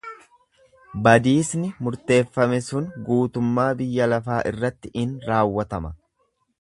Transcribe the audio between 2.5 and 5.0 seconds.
sun guutummaa biyya lafaa irratti